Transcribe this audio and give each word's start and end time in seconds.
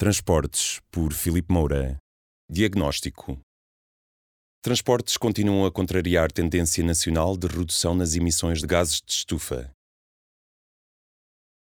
Transportes, 0.00 0.80
por 0.90 1.12
Filipe 1.12 1.52
Moura. 1.52 1.98
Diagnóstico. 2.50 3.38
Transportes 4.62 5.18
continuam 5.18 5.66
a 5.66 5.70
contrariar 5.70 6.32
tendência 6.32 6.82
nacional 6.82 7.36
de 7.36 7.46
redução 7.46 7.94
nas 7.94 8.14
emissões 8.14 8.60
de 8.60 8.66
gases 8.66 9.02
de 9.02 9.12
estufa. 9.12 9.70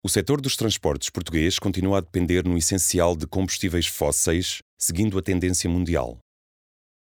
O 0.04 0.10
setor 0.10 0.42
dos 0.42 0.58
transportes 0.58 1.10
português 1.10 1.58
continua 1.58 2.00
a 2.00 2.02
depender 2.02 2.44
no 2.44 2.58
essencial 2.58 3.16
de 3.16 3.26
combustíveis 3.26 3.88
fósseis, 3.88 4.58
seguindo 4.78 5.18
a 5.18 5.22
tendência 5.22 5.70
mundial. 5.70 6.20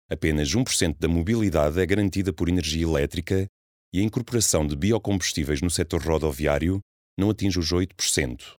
Apenas 0.09 0.49
1% 0.49 0.97
da 0.99 1.07
mobilidade 1.07 1.79
é 1.79 1.85
garantida 1.85 2.33
por 2.33 2.49
energia 2.49 2.85
elétrica 2.85 3.47
e 3.93 4.01
a 4.01 4.03
incorporação 4.03 4.67
de 4.67 4.75
biocombustíveis 4.75 5.61
no 5.61 5.69
setor 5.69 6.03
rodoviário 6.03 6.81
não 7.19 7.29
atinge 7.29 7.59
os 7.59 7.71
8%. 7.71 8.59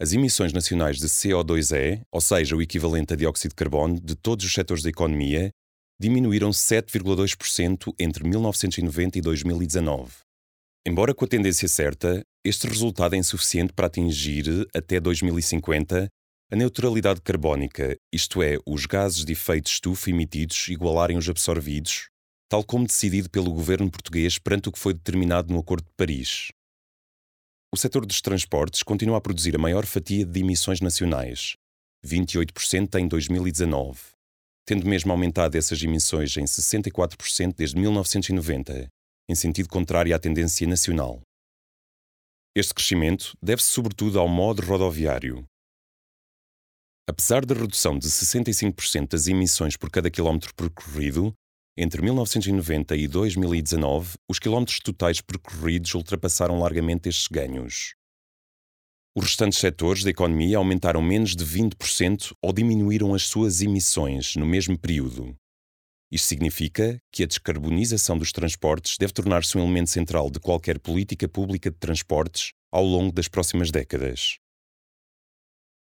As 0.00 0.12
emissões 0.12 0.52
nacionais 0.52 0.98
de 0.98 1.06
CO2e, 1.06 2.02
ou 2.12 2.20
seja, 2.20 2.54
o 2.54 2.62
equivalente 2.62 3.14
a 3.14 3.16
dióxido 3.16 3.50
de 3.50 3.56
carbono 3.56 4.00
de 4.00 4.14
todos 4.14 4.44
os 4.44 4.52
setores 4.52 4.82
da 4.82 4.90
economia, 4.90 5.50
diminuíram 6.00 6.50
7,2% 6.50 7.92
entre 7.98 8.22
1990 8.28 9.18
e 9.18 9.20
2019. 9.20 10.12
Embora 10.86 11.12
com 11.12 11.24
a 11.24 11.28
tendência 11.28 11.66
certa, 11.66 12.22
este 12.44 12.68
resultado 12.68 13.14
é 13.14 13.18
insuficiente 13.18 13.72
para 13.72 13.88
atingir, 13.88 14.68
até 14.72 15.00
2050, 15.00 16.08
a 16.50 16.56
neutralidade 16.56 17.20
carbónica, 17.20 17.96
isto 18.12 18.40
é, 18.40 18.56
os 18.64 18.86
gases 18.86 19.24
de 19.24 19.32
efeito 19.32 19.66
estufa 19.66 20.10
emitidos 20.10 20.68
igualarem 20.68 21.18
os 21.18 21.28
absorvidos, 21.28 22.08
tal 22.48 22.62
como 22.62 22.86
decidido 22.86 23.28
pelo 23.28 23.52
governo 23.52 23.90
português 23.90 24.38
perante 24.38 24.68
o 24.68 24.72
que 24.72 24.78
foi 24.78 24.94
determinado 24.94 25.52
no 25.52 25.58
Acordo 25.58 25.84
de 25.84 25.92
Paris. 25.96 26.52
O 27.70 27.76
setor 27.76 28.06
dos 28.06 28.22
transportes 28.22 28.82
continua 28.82 29.18
a 29.18 29.20
produzir 29.20 29.54
a 29.54 29.58
maior 29.58 29.84
fatia 29.84 30.24
de 30.24 30.40
emissões 30.40 30.80
nacionais, 30.80 31.54
28% 32.04 32.98
em 32.98 33.06
2019, 33.06 34.00
tendo 34.66 34.86
mesmo 34.86 35.12
aumentado 35.12 35.54
essas 35.54 35.82
emissões 35.82 36.34
em 36.38 36.44
64% 36.44 37.54
desde 37.54 37.76
1990, 37.76 38.88
em 39.28 39.34
sentido 39.34 39.68
contrário 39.68 40.16
à 40.16 40.18
tendência 40.18 40.66
nacional. 40.66 41.20
Este 42.56 42.72
crescimento 42.72 43.36
deve-se 43.42 43.68
sobretudo 43.68 44.18
ao 44.18 44.28
modo 44.28 44.62
rodoviário. 44.62 45.44
Apesar 47.06 47.44
da 47.44 47.54
redução 47.54 47.98
de 47.98 48.08
65% 48.08 49.08
das 49.08 49.26
emissões 49.26 49.76
por 49.76 49.90
cada 49.90 50.10
quilómetro 50.10 50.54
percorrido, 50.54 51.34
entre 51.80 52.02
1990 52.02 52.96
e 52.96 53.06
2019, 53.06 54.16
os 54.28 54.40
quilómetros 54.40 54.80
totais 54.80 55.20
percorridos 55.20 55.94
ultrapassaram 55.94 56.58
largamente 56.58 57.08
estes 57.08 57.28
ganhos. 57.28 57.94
Os 59.16 59.22
restantes 59.24 59.60
setores 59.60 60.02
da 60.02 60.10
economia 60.10 60.58
aumentaram 60.58 61.00
menos 61.00 61.36
de 61.36 61.44
20% 61.44 62.32
ou 62.42 62.52
diminuíram 62.52 63.14
as 63.14 63.22
suas 63.22 63.62
emissões 63.62 64.34
no 64.34 64.44
mesmo 64.44 64.76
período. 64.76 65.36
Isto 66.10 66.26
significa 66.26 67.00
que 67.12 67.22
a 67.22 67.26
descarbonização 67.26 68.18
dos 68.18 68.32
transportes 68.32 68.96
deve 68.98 69.12
tornar-se 69.12 69.56
um 69.56 69.62
elemento 69.62 69.90
central 69.90 70.30
de 70.30 70.40
qualquer 70.40 70.80
política 70.80 71.28
pública 71.28 71.70
de 71.70 71.76
transportes 71.76 72.54
ao 72.72 72.82
longo 72.82 73.12
das 73.12 73.28
próximas 73.28 73.70
décadas. 73.70 74.40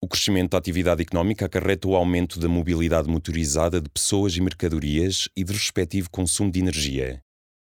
O 0.07 0.09
crescimento 0.09 0.53
da 0.53 0.59
atividade 0.59 1.03
económica 1.03 1.47
acarreta 1.47 1.89
o 1.89 1.97
aumento 1.97 2.39
da 2.39 2.49
mobilidade 2.49 3.09
motorizada 3.09 3.81
de 3.81 3.91
pessoas 3.91 4.37
e 4.37 4.41
mercadorias 4.41 5.29
e 5.37 5.43
de 5.43 5.53
respectivo 5.53 6.09
consumo 6.09 6.49
de 6.49 6.61
energia. 6.61 7.21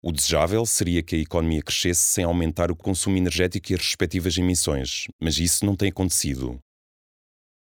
O 0.02 0.10
desejável 0.10 0.64
seria 0.64 1.02
que 1.02 1.14
a 1.14 1.18
economia 1.18 1.60
crescesse 1.60 2.00
sem 2.00 2.24
aumentar 2.24 2.70
o 2.70 2.74
consumo 2.74 3.18
energético 3.18 3.70
e 3.70 3.74
as 3.74 3.82
respectivas 3.82 4.38
emissões, 4.38 5.08
mas 5.20 5.36
isso 5.36 5.66
não 5.66 5.76
tem 5.76 5.90
acontecido. 5.90 6.58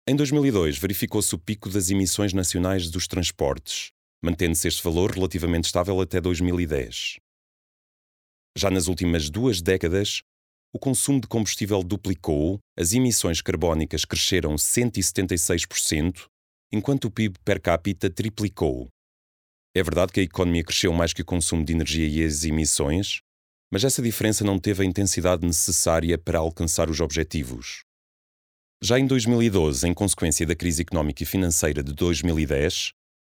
Em 0.07 0.15
2002, 0.15 0.77
verificou-se 0.77 1.35
o 1.35 1.37
pico 1.37 1.69
das 1.69 1.89
emissões 1.89 2.31
nacionais 2.31 2.89
dos 2.89 3.07
transportes, 3.07 3.91
mantendo-se 4.23 4.69
este 4.69 4.81
valor 4.81 5.11
relativamente 5.11 5.65
estável 5.65 5.99
até 5.99 6.21
2010. 6.21 7.17
Já 8.57 8.71
nas 8.71 8.87
últimas 8.87 9.29
duas 9.29 9.61
décadas, 9.61 10.21
o 10.73 10.79
consumo 10.79 11.19
de 11.19 11.27
combustível 11.27 11.83
duplicou, 11.83 12.59
as 12.77 12.93
emissões 12.93 13.41
carbónicas 13.41 14.05
cresceram 14.05 14.55
176%, 14.55 16.27
enquanto 16.71 17.05
o 17.05 17.11
PIB 17.11 17.37
per 17.43 17.59
capita 17.59 18.09
triplicou. 18.09 18.87
É 19.75 19.83
verdade 19.83 20.13
que 20.13 20.21
a 20.21 20.23
economia 20.23 20.63
cresceu 20.63 20.93
mais 20.93 21.13
que 21.13 21.21
o 21.21 21.25
consumo 21.25 21.63
de 21.65 21.73
energia 21.73 22.07
e 22.07 22.25
as 22.25 22.43
emissões, 22.45 23.19
mas 23.71 23.83
essa 23.83 24.01
diferença 24.01 24.43
não 24.43 24.57
teve 24.57 24.83
a 24.83 24.85
intensidade 24.85 25.45
necessária 25.45 26.17
para 26.17 26.39
alcançar 26.39 26.89
os 26.89 26.99
objetivos. 26.99 27.83
Já 28.81 28.97
em 28.97 29.05
2012, 29.05 29.87
em 29.87 29.93
consequência 29.93 30.45
da 30.45 30.55
crise 30.55 30.81
económica 30.81 31.23
e 31.23 31.25
financeira 31.25 31.83
de 31.83 31.93
2010, 31.93 32.91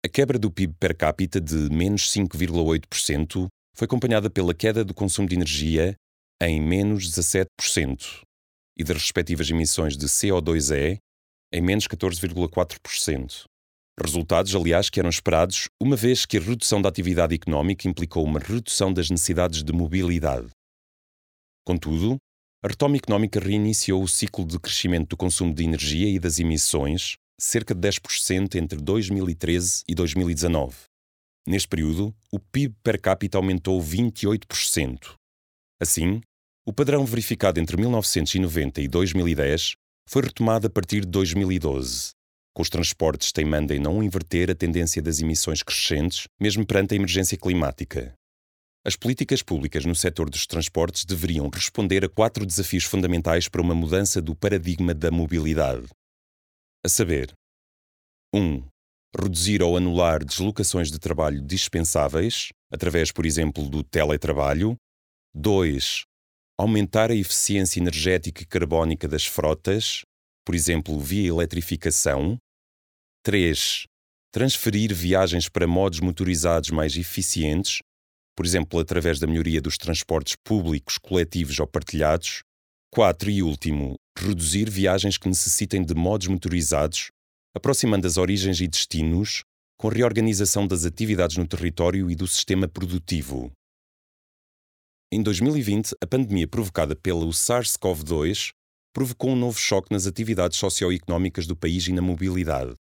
a 0.04 0.08
quebra 0.08 0.38
do 0.38 0.50
PIB 0.50 0.74
per 0.78 0.96
capita 0.96 1.40
de 1.40 1.68
menos 1.70 2.10
5,8% 2.10 3.46
foi 3.74 3.86
acompanhada 3.86 4.28
pela 4.28 4.54
queda 4.54 4.84
do 4.84 4.94
consumo 4.94 5.28
de 5.28 5.34
energia 5.34 5.96
em 6.48 6.60
menos 6.60 7.10
17% 7.10 8.22
e 8.76 8.84
das 8.84 8.96
respectivas 8.96 9.48
emissões 9.48 9.96
de 9.96 10.06
CO2e 10.06 10.98
em 11.52 11.60
menos 11.60 11.86
14,4%. 11.86 13.44
Resultados, 14.02 14.54
aliás, 14.56 14.88
que 14.88 14.98
eram 14.98 15.10
esperados, 15.10 15.68
uma 15.80 15.94
vez 15.94 16.24
que 16.24 16.38
a 16.38 16.40
redução 16.40 16.80
da 16.80 16.88
atividade 16.88 17.34
económica 17.34 17.86
implicou 17.86 18.24
uma 18.24 18.40
redução 18.40 18.92
das 18.92 19.10
necessidades 19.10 19.62
de 19.62 19.72
mobilidade. 19.72 20.48
Contudo, 21.64 22.16
a 22.64 22.68
retoma 22.68 22.96
económica 22.96 23.38
reiniciou 23.38 24.02
o 24.02 24.08
ciclo 24.08 24.46
de 24.46 24.58
crescimento 24.58 25.10
do 25.10 25.16
consumo 25.16 25.52
de 25.52 25.62
energia 25.62 26.08
e 26.08 26.18
das 26.18 26.38
emissões, 26.38 27.16
cerca 27.38 27.74
de 27.74 27.88
10% 27.88 28.54
entre 28.54 28.80
2013 28.80 29.82
e 29.86 29.94
2019. 29.94 30.74
Neste 31.46 31.68
período, 31.68 32.14
o 32.32 32.38
PIB 32.38 32.74
per 32.82 33.00
capita 33.00 33.36
aumentou 33.36 33.80
28%. 33.80 35.14
Assim, 35.80 36.20
o 36.64 36.72
padrão 36.72 37.04
verificado 37.04 37.58
entre 37.58 37.76
1990 37.76 38.80
e 38.80 38.86
2010 38.86 39.74
foi 40.08 40.22
retomado 40.22 40.68
a 40.68 40.70
partir 40.70 41.00
de 41.00 41.08
2012, 41.08 42.12
com 42.54 42.62
os 42.62 42.70
transportes 42.70 43.32
teimando 43.32 43.74
em 43.74 43.80
não 43.80 44.00
inverter 44.00 44.48
a 44.48 44.54
tendência 44.54 45.02
das 45.02 45.20
emissões 45.20 45.62
crescentes, 45.62 46.28
mesmo 46.40 46.64
perante 46.64 46.94
a 46.94 46.96
emergência 46.96 47.36
climática. 47.36 48.14
As 48.84 48.94
políticas 48.94 49.42
públicas 49.42 49.84
no 49.84 49.94
setor 49.94 50.30
dos 50.30 50.46
transportes 50.46 51.04
deveriam 51.04 51.48
responder 51.52 52.04
a 52.04 52.08
quatro 52.08 52.46
desafios 52.46 52.84
fundamentais 52.84 53.48
para 53.48 53.62
uma 53.62 53.74
mudança 53.74 54.22
do 54.22 54.34
paradigma 54.34 54.94
da 54.94 55.10
mobilidade. 55.10 55.88
A 56.84 56.88
saber: 56.88 57.32
1. 58.32 58.40
Um, 58.40 58.64
reduzir 59.20 59.62
ou 59.62 59.76
anular 59.76 60.24
deslocações 60.24 60.90
de 60.90 60.98
trabalho 60.98 61.40
dispensáveis, 61.40 62.50
através, 62.72 63.10
por 63.10 63.26
exemplo, 63.26 63.68
do 63.68 63.82
teletrabalho. 63.82 64.76
2 65.34 66.04
aumentar 66.58 67.10
a 67.10 67.14
eficiência 67.14 67.80
energética 67.80 68.42
e 68.42 68.46
carbónica 68.46 69.08
das 69.08 69.26
frotas, 69.26 70.02
por 70.44 70.54
exemplo, 70.54 70.98
via 70.98 71.28
eletrificação. 71.28 72.36
3. 73.24 73.84
Transferir 74.32 74.94
viagens 74.94 75.48
para 75.48 75.66
modos 75.66 76.00
motorizados 76.00 76.70
mais 76.70 76.96
eficientes, 76.96 77.80
por 78.36 78.46
exemplo, 78.46 78.80
através 78.80 79.18
da 79.18 79.26
melhoria 79.26 79.60
dos 79.60 79.76
transportes 79.76 80.34
públicos, 80.44 80.98
coletivos 80.98 81.58
ou 81.60 81.66
partilhados. 81.66 82.42
4. 82.90 83.30
E 83.30 83.42
último, 83.42 83.94
reduzir 84.18 84.68
viagens 84.68 85.16
que 85.16 85.28
necessitem 85.28 85.84
de 85.84 85.94
modos 85.94 86.26
motorizados, 86.26 87.10
aproximando 87.54 88.06
as 88.06 88.16
origens 88.16 88.60
e 88.60 88.68
destinos, 88.68 89.42
com 89.78 89.88
reorganização 89.88 90.66
das 90.66 90.84
atividades 90.84 91.36
no 91.36 91.46
território 91.46 92.10
e 92.10 92.14
do 92.14 92.26
sistema 92.26 92.68
produtivo. 92.68 93.50
Em 95.14 95.22
2020, 95.22 95.94
a 96.00 96.06
pandemia 96.06 96.48
provocada 96.48 96.96
pelo 96.96 97.28
SARS-CoV-2 97.28 98.54
provocou 98.94 99.32
um 99.32 99.36
novo 99.36 99.58
choque 99.58 99.92
nas 99.92 100.06
atividades 100.06 100.56
socioeconómicas 100.56 101.46
do 101.46 101.54
país 101.54 101.86
e 101.86 101.92
na 101.92 102.00
mobilidade. 102.00 102.72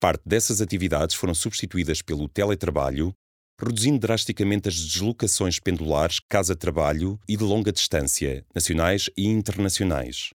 Parte 0.00 0.22
dessas 0.24 0.62
atividades 0.62 1.14
foram 1.14 1.34
substituídas 1.34 2.00
pelo 2.00 2.26
teletrabalho, 2.26 3.12
reduzindo 3.60 3.98
drasticamente 3.98 4.70
as 4.70 4.76
deslocações 4.76 5.60
pendulares 5.60 6.20
casa-trabalho 6.26 7.20
e 7.28 7.36
de 7.36 7.44
longa 7.44 7.70
distância, 7.70 8.42
nacionais 8.54 9.10
e 9.14 9.26
internacionais. 9.26 10.30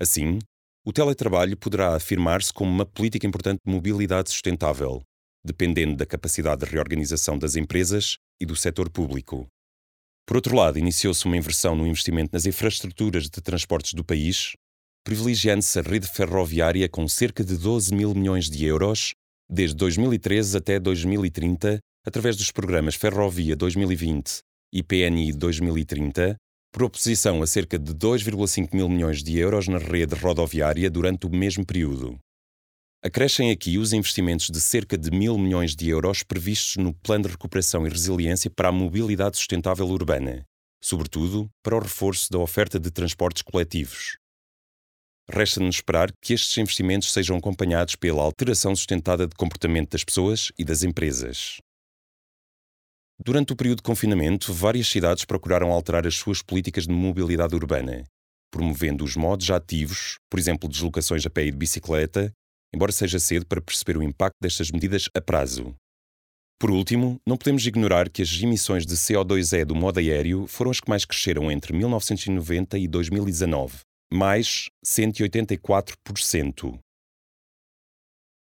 Assim, 0.00 0.38
o 0.86 0.92
teletrabalho 0.92 1.56
poderá 1.56 1.96
afirmar-se 1.96 2.52
como 2.52 2.70
uma 2.70 2.86
política 2.86 3.26
importante 3.26 3.62
de 3.66 3.72
mobilidade 3.72 4.30
sustentável, 4.30 5.02
dependendo 5.44 5.96
da 5.96 6.06
capacidade 6.06 6.64
de 6.64 6.70
reorganização 6.70 7.36
das 7.36 7.56
empresas 7.56 8.16
e 8.40 8.46
do 8.46 8.54
setor 8.54 8.88
público. 8.88 9.48
Por 10.26 10.36
outro 10.36 10.56
lado, 10.56 10.76
iniciou-se 10.76 11.24
uma 11.24 11.36
inversão 11.36 11.76
no 11.76 11.86
investimento 11.86 12.30
nas 12.32 12.46
infraestruturas 12.46 13.30
de 13.30 13.40
transportes 13.40 13.94
do 13.94 14.04
país, 14.04 14.54
privilegiando-se 15.04 15.78
a 15.78 15.82
rede 15.82 16.08
ferroviária 16.08 16.88
com 16.88 17.06
cerca 17.06 17.44
de 17.44 17.56
12 17.56 17.94
mil 17.94 18.12
milhões 18.12 18.50
de 18.50 18.64
euros, 18.64 19.12
desde 19.48 19.76
2013 19.76 20.56
até 20.56 20.80
2030, 20.80 21.78
através 22.04 22.36
dos 22.36 22.50
programas 22.50 22.96
Ferrovia 22.96 23.54
2020 23.54 24.40
e 24.74 24.82
PNI 24.82 25.32
2030, 25.32 26.36
por 26.72 26.82
oposição 26.82 27.40
a 27.40 27.46
cerca 27.46 27.78
de 27.78 27.94
2,5 27.94 28.74
mil 28.74 28.88
milhões 28.88 29.22
de 29.22 29.38
euros 29.38 29.68
na 29.68 29.78
rede 29.78 30.16
rodoviária 30.16 30.90
durante 30.90 31.24
o 31.24 31.30
mesmo 31.30 31.64
período. 31.64 32.18
Acrescem 33.06 33.52
aqui 33.52 33.78
os 33.78 33.92
investimentos 33.92 34.50
de 34.50 34.60
cerca 34.60 34.98
de 34.98 35.12
mil 35.12 35.38
milhões 35.38 35.76
de 35.76 35.88
euros 35.88 36.24
previstos 36.24 36.74
no 36.74 36.92
Plano 36.92 37.26
de 37.26 37.30
Recuperação 37.30 37.86
e 37.86 37.88
Resiliência 37.88 38.50
para 38.50 38.70
a 38.70 38.72
Mobilidade 38.72 39.36
Sustentável 39.36 39.86
Urbana, 39.86 40.44
sobretudo 40.82 41.48
para 41.62 41.76
o 41.76 41.78
reforço 41.78 42.28
da 42.32 42.40
oferta 42.40 42.80
de 42.80 42.90
transportes 42.90 43.44
coletivos. 43.44 44.18
Resta-nos 45.30 45.76
esperar 45.76 46.10
que 46.20 46.34
estes 46.34 46.58
investimentos 46.58 47.12
sejam 47.12 47.36
acompanhados 47.36 47.94
pela 47.94 48.24
alteração 48.24 48.74
sustentada 48.74 49.24
de 49.24 49.36
comportamento 49.36 49.90
das 49.90 50.02
pessoas 50.02 50.50
e 50.58 50.64
das 50.64 50.82
empresas. 50.82 51.58
Durante 53.24 53.52
o 53.52 53.56
período 53.56 53.76
de 53.76 53.84
confinamento, 53.84 54.52
várias 54.52 54.88
cidades 54.88 55.24
procuraram 55.24 55.70
alterar 55.70 56.08
as 56.08 56.16
suas 56.16 56.42
políticas 56.42 56.88
de 56.88 56.92
mobilidade 56.92 57.54
urbana, 57.54 58.02
promovendo 58.50 59.04
os 59.04 59.14
modos 59.14 59.48
ativos, 59.48 60.18
por 60.28 60.40
exemplo, 60.40 60.68
deslocações 60.68 61.24
a 61.24 61.30
pé 61.30 61.44
e 61.44 61.52
de 61.52 61.56
bicicleta, 61.56 62.34
embora 62.76 62.92
seja 62.92 63.18
cedo 63.18 63.46
para 63.46 63.62
perceber 63.62 63.96
o 63.96 64.02
impacto 64.02 64.36
destas 64.38 64.70
medidas 64.70 65.08
a 65.14 65.20
prazo. 65.20 65.74
Por 66.60 66.70
último, 66.70 67.18
não 67.26 67.38
podemos 67.38 67.66
ignorar 67.66 68.10
que 68.10 68.20
as 68.20 68.30
emissões 68.42 68.84
de 68.84 68.94
CO2e 68.94 69.64
do 69.64 69.74
modo 69.74 69.98
aéreo 69.98 70.46
foram 70.46 70.70
as 70.70 70.78
que 70.78 70.88
mais 70.88 71.06
cresceram 71.06 71.50
entre 71.50 71.74
1990 71.74 72.78
e 72.78 72.86
2019, 72.86 73.78
mais 74.12 74.68
184%. 74.84 76.78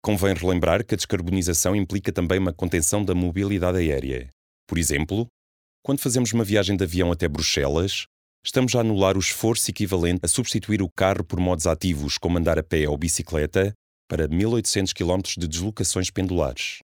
Convém 0.02 0.34
relembrar 0.34 0.84
que 0.84 0.94
a 0.94 0.96
descarbonização 0.96 1.76
implica 1.76 2.10
também 2.10 2.38
uma 2.38 2.54
contenção 2.54 3.04
da 3.04 3.14
mobilidade 3.14 3.78
aérea. 3.78 4.30
Por 4.66 4.78
exemplo, 4.78 5.26
quando 5.84 6.00
fazemos 6.00 6.32
uma 6.32 6.42
viagem 6.44 6.74
de 6.74 6.84
avião 6.84 7.12
até 7.12 7.28
Bruxelas, 7.28 8.06
estamos 8.44 8.74
a 8.74 8.80
anular 8.80 9.16
o 9.16 9.20
esforço 9.20 9.70
equivalente 9.70 10.20
a 10.22 10.28
substituir 10.28 10.80
o 10.80 10.90
carro 10.96 11.22
por 11.22 11.38
modos 11.38 11.66
ativos 11.66 12.16
como 12.16 12.38
andar 12.38 12.58
a 12.58 12.62
pé 12.62 12.88
ou 12.88 12.96
bicicleta 12.96 13.74
para 14.12 14.28
1800 14.28 14.92
km 14.92 15.22
de 15.38 15.48
deslocações 15.48 16.10
pendulares. 16.10 16.80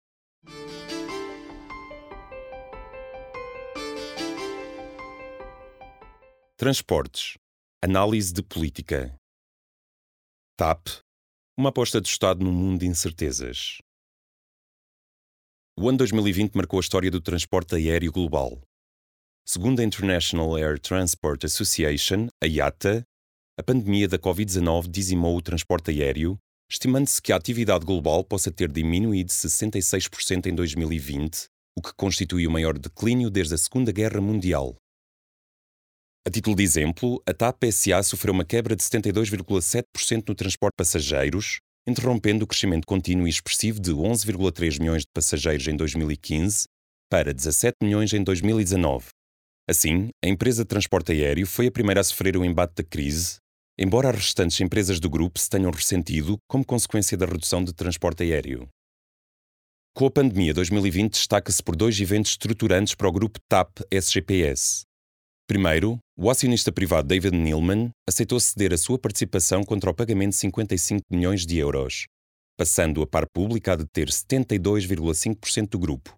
Transportes. 6.58 7.38
Análise 7.82 8.30
de 8.30 8.42
política. 8.42 9.16
TAP. 10.58 10.86
Uma 11.56 11.70
aposta 11.70 11.98
de 11.98 12.08
Estado 12.08 12.44
num 12.44 12.52
mundo 12.52 12.80
de 12.80 12.86
incertezas. 12.86 13.78
O 15.78 15.88
ano 15.88 15.96
2020 15.96 16.54
marcou 16.54 16.78
a 16.78 16.82
história 16.82 17.10
do 17.10 17.22
transporte 17.22 17.74
aéreo 17.74 18.12
global. 18.12 18.60
Segundo 19.48 19.80
a 19.80 19.82
International 19.82 20.58
Air 20.58 20.78
Transport 20.78 21.42
Association, 21.44 22.28
a 22.42 22.46
IATA, 22.46 23.02
a 23.58 23.62
pandemia 23.62 24.08
da 24.08 24.18
Covid-19 24.18 24.90
dizimou 24.90 25.38
o 25.38 25.40
transporte 25.40 25.90
aéreo, 25.90 26.38
estimando-se 26.74 27.22
que 27.22 27.32
a 27.32 27.36
atividade 27.36 27.86
global 27.86 28.24
possa 28.24 28.50
ter 28.50 28.70
diminuído 28.70 29.30
66% 29.30 30.46
em 30.46 30.54
2020, 30.54 31.44
o 31.78 31.80
que 31.80 31.94
constitui 31.94 32.48
o 32.48 32.50
maior 32.50 32.76
declínio 32.76 33.30
desde 33.30 33.54
a 33.54 33.58
Segunda 33.58 33.92
Guerra 33.92 34.20
Mundial. 34.20 34.74
A 36.26 36.30
título 36.30 36.56
de 36.56 36.64
exemplo, 36.64 37.22
a 37.28 37.32
TAP 37.32 37.64
SA 37.70 38.02
sofreu 38.02 38.34
uma 38.34 38.44
quebra 38.44 38.74
de 38.74 38.82
72,7% 38.82 40.24
no 40.28 40.34
transporte 40.34 40.72
de 40.72 40.78
passageiros, 40.78 41.58
interrompendo 41.86 42.44
o 42.44 42.46
crescimento 42.46 42.86
contínuo 42.86 43.28
e 43.28 43.30
expressivo 43.30 43.78
de 43.78 43.92
11,3 43.92 44.80
milhões 44.80 45.02
de 45.02 45.08
passageiros 45.14 45.68
em 45.68 45.76
2015 45.76 46.64
para 47.08 47.32
17 47.32 47.76
milhões 47.82 48.12
em 48.12 48.24
2019. 48.24 49.10
Assim, 49.70 50.08
a 50.24 50.28
empresa 50.28 50.64
de 50.64 50.68
transporte 50.68 51.12
aéreo 51.12 51.46
foi 51.46 51.68
a 51.68 51.72
primeira 51.72 52.00
a 52.00 52.04
sofrer 52.04 52.36
o 52.36 52.44
embate 52.44 52.74
da 52.76 52.82
crise, 52.82 53.36
embora 53.78 54.10
as 54.10 54.16
restantes 54.16 54.60
empresas 54.60 55.00
do 55.00 55.10
grupo 55.10 55.38
se 55.38 55.48
tenham 55.48 55.70
ressentido 55.70 56.38
como 56.48 56.64
consequência 56.64 57.16
da 57.16 57.26
redução 57.26 57.64
de 57.64 57.72
transporte 57.72 58.22
aéreo. 58.22 58.68
Com 59.96 60.06
a 60.06 60.10
pandemia 60.10 60.52
2020 60.52 61.12
destaca-se 61.12 61.62
por 61.62 61.76
dois 61.76 62.00
eventos 62.00 62.32
estruturantes 62.32 62.94
para 62.94 63.08
o 63.08 63.12
grupo 63.12 63.38
TAP 63.48 63.78
SGPS. 63.90 64.82
Primeiro, 65.46 65.98
o 66.18 66.30
acionista 66.30 66.72
privado 66.72 67.06
David 67.06 67.36
Neilman 67.36 67.90
aceitou 68.08 68.40
ceder 68.40 68.72
a 68.72 68.78
sua 68.78 68.98
participação 68.98 69.62
contra 69.62 69.90
o 69.90 69.94
pagamento 69.94 70.30
de 70.30 70.36
55 70.36 71.02
milhões 71.12 71.46
de 71.46 71.58
euros, 71.58 72.06
passando 72.58 73.02
a 73.02 73.06
par 73.06 73.26
pública 73.32 73.74
a 73.74 73.76
deter 73.76 74.08
72,5% 74.08 75.68
do 75.68 75.78
grupo. 75.78 76.14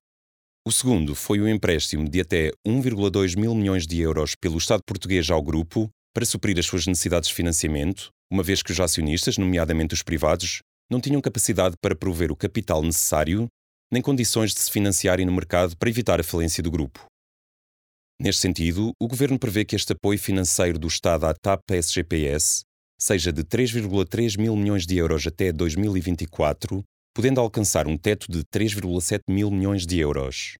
O 0.66 0.72
segundo 0.72 1.14
foi 1.14 1.40
o 1.40 1.48
empréstimo 1.48 2.08
de 2.08 2.20
até 2.20 2.50
1,2 2.66 3.38
mil 3.38 3.54
milhões 3.54 3.86
de 3.86 4.00
euros 4.00 4.34
pelo 4.34 4.58
Estado 4.58 4.80
português 4.86 5.30
ao 5.30 5.42
grupo 5.42 5.90
para 6.16 6.24
suprir 6.24 6.58
as 6.58 6.64
suas 6.64 6.86
necessidades 6.86 7.28
de 7.28 7.34
financiamento, 7.34 8.08
uma 8.32 8.42
vez 8.42 8.62
que 8.62 8.72
os 8.72 8.80
acionistas, 8.80 9.36
nomeadamente 9.36 9.92
os 9.92 10.02
privados, 10.02 10.62
não 10.90 10.98
tinham 10.98 11.20
capacidade 11.20 11.76
para 11.78 11.94
prover 11.94 12.32
o 12.32 12.36
capital 12.36 12.82
necessário 12.82 13.48
nem 13.92 14.00
condições 14.00 14.54
de 14.54 14.60
se 14.60 14.70
financiarem 14.70 15.26
no 15.26 15.32
mercado 15.32 15.76
para 15.76 15.90
evitar 15.90 16.18
a 16.18 16.24
falência 16.24 16.62
do 16.62 16.70
grupo. 16.70 17.04
Neste 18.18 18.40
sentido, 18.40 18.92
o 18.98 19.06
Governo 19.06 19.38
prevê 19.38 19.62
que 19.62 19.76
este 19.76 19.92
apoio 19.92 20.18
financeiro 20.18 20.78
do 20.78 20.86
Estado 20.86 21.26
à 21.26 21.34
TAP-SGPS 21.34 22.62
seja 22.98 23.30
de 23.30 23.44
3,3 23.44 24.40
mil 24.40 24.56
milhões 24.56 24.86
de 24.86 24.96
euros 24.96 25.26
até 25.26 25.52
2024, 25.52 26.82
podendo 27.14 27.42
alcançar 27.42 27.86
um 27.86 27.98
teto 27.98 28.32
de 28.32 28.42
3,7 28.44 29.20
mil 29.28 29.50
milhões 29.50 29.84
de 29.84 29.98
euros. 29.98 30.54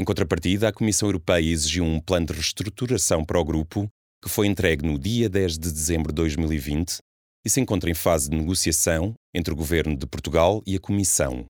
Em 0.00 0.04
contrapartida, 0.04 0.66
a 0.66 0.72
Comissão 0.72 1.06
Europeia 1.06 1.48
exigiu 1.48 1.84
um 1.84 2.00
plano 2.00 2.26
de 2.26 2.32
reestruturação 2.32 3.24
para 3.24 3.38
o 3.38 3.44
grupo, 3.44 3.88
que 4.24 4.30
foi 4.30 4.46
entregue 4.46 4.86
no 4.86 4.98
dia 4.98 5.28
10 5.28 5.58
de 5.58 5.70
dezembro 5.70 6.10
de 6.10 6.14
2020 6.14 6.96
e 7.44 7.50
se 7.50 7.60
encontra 7.60 7.90
em 7.90 7.94
fase 7.94 8.30
de 8.30 8.36
negociação 8.36 9.12
entre 9.34 9.52
o 9.52 9.56
Governo 9.56 9.94
de 9.94 10.06
Portugal 10.06 10.62
e 10.66 10.76
a 10.76 10.80
Comissão. 10.80 11.44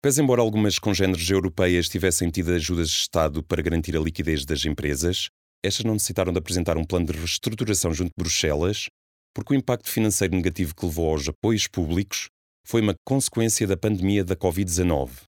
Pese 0.00 0.22
embora 0.22 0.40
algumas 0.40 0.78
congêneres 0.78 1.28
europeias 1.28 1.88
tivessem 1.88 2.30
tido 2.30 2.52
ajudas 2.52 2.90
de 2.90 2.94
Estado 2.94 3.42
para 3.42 3.60
garantir 3.60 3.96
a 3.96 4.00
liquidez 4.00 4.44
das 4.44 4.64
empresas, 4.64 5.26
estas 5.64 5.84
não 5.84 5.94
necessitaram 5.94 6.32
de 6.32 6.38
apresentar 6.38 6.78
um 6.78 6.84
plano 6.84 7.06
de 7.06 7.18
reestruturação 7.18 7.92
junto 7.92 8.10
de 8.10 8.22
Bruxelas, 8.22 8.86
porque 9.34 9.52
o 9.52 9.56
impacto 9.56 9.90
financeiro 9.90 10.36
negativo 10.36 10.76
que 10.76 10.86
levou 10.86 11.10
aos 11.10 11.28
apoios 11.28 11.66
públicos 11.66 12.28
foi 12.64 12.82
uma 12.82 12.94
consequência 13.04 13.66
da 13.66 13.76
pandemia 13.76 14.22
da 14.22 14.36
Covid-19. 14.36 15.22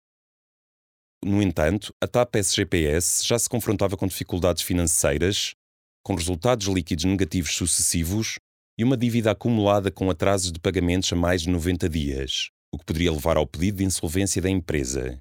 No 1.24 1.40
entanto, 1.40 1.94
a 2.02 2.08
TAP 2.08 2.34
SGPS 2.34 3.24
já 3.24 3.38
se 3.38 3.48
confrontava 3.48 3.96
com 3.96 4.08
dificuldades 4.08 4.64
financeiras, 4.64 5.54
com 6.02 6.14
resultados 6.14 6.66
líquidos 6.66 7.04
negativos 7.04 7.54
sucessivos 7.54 8.36
e 8.78 8.84
uma 8.84 8.96
dívida 8.96 9.30
acumulada 9.30 9.90
com 9.90 10.10
atrasos 10.10 10.50
de 10.50 10.58
pagamentos 10.58 11.12
a 11.12 11.16
mais 11.16 11.42
de 11.42 11.50
90 11.50 11.88
dias 11.88 12.50
o 12.72 12.78
que 12.78 12.86
poderia 12.86 13.12
levar 13.12 13.36
ao 13.36 13.46
pedido 13.46 13.78
de 13.78 13.84
insolvência 13.84 14.40
da 14.40 14.48
empresa. 14.48 15.18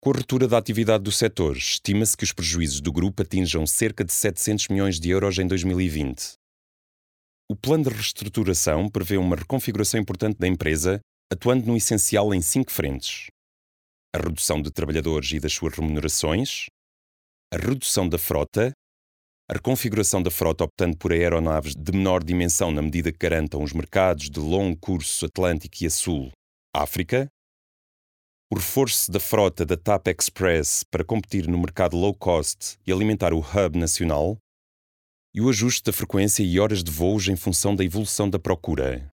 Com 0.00 0.10
a 0.10 0.12
ruptura 0.14 0.46
da 0.46 0.56
atividade 0.56 1.02
do 1.02 1.10
setor, 1.10 1.56
estima-se 1.56 2.16
que 2.16 2.24
os 2.24 2.32
prejuízos 2.32 2.80
do 2.80 2.92
grupo 2.92 3.22
atinjam 3.22 3.66
cerca 3.66 4.04
de 4.04 4.12
700 4.12 4.68
milhões 4.68 5.00
de 5.00 5.10
euros 5.10 5.38
em 5.38 5.46
2020. 5.46 6.34
O 7.50 7.56
plano 7.56 7.84
de 7.84 7.90
reestruturação 7.90 8.88
prevê 8.88 9.16
uma 9.16 9.34
reconfiguração 9.34 9.98
importante 9.98 10.38
da 10.38 10.46
empresa, 10.46 11.00
atuando 11.32 11.66
no 11.66 11.76
essencial 11.76 12.32
em 12.32 12.40
cinco 12.40 12.70
frentes: 12.70 13.26
a 14.14 14.18
redução 14.18 14.62
de 14.62 14.70
trabalhadores 14.70 15.32
e 15.32 15.40
das 15.40 15.52
suas 15.52 15.74
remunerações, 15.74 16.66
a 17.52 17.56
redução 17.56 18.08
da 18.08 18.18
frota, 18.18 18.72
a 19.48 19.54
reconfiguração 19.54 20.22
da 20.22 20.30
frota 20.30 20.64
optando 20.64 20.96
por 20.96 21.12
aeronaves 21.12 21.74
de 21.74 21.92
menor 21.92 22.24
dimensão 22.24 22.70
na 22.70 22.80
medida 22.80 23.12
que 23.12 23.18
garantam 23.18 23.62
os 23.62 23.72
mercados 23.72 24.30
de 24.30 24.40
longo 24.40 24.76
curso 24.78 25.26
Atlântico 25.26 25.76
e 25.82 25.86
a 25.86 25.90
Sul 25.90 26.32
África, 26.74 27.28
o 28.50 28.56
reforço 28.56 29.12
da 29.12 29.20
frota 29.20 29.66
da 29.66 29.76
TAP 29.76 30.08
Express 30.08 30.84
para 30.90 31.04
competir 31.04 31.46
no 31.46 31.58
mercado 31.58 31.96
low 31.96 32.14
cost 32.14 32.78
e 32.86 32.92
alimentar 32.92 33.32
o 33.34 33.40
hub 33.40 33.78
nacional, 33.78 34.38
e 35.34 35.40
o 35.40 35.48
ajuste 35.48 35.82
da 35.84 35.92
frequência 35.92 36.42
e 36.42 36.58
horas 36.58 36.82
de 36.82 36.90
voos 36.90 37.28
em 37.28 37.36
função 37.36 37.74
da 37.74 37.84
evolução 37.84 38.30
da 38.30 38.38
procura. 38.38 39.08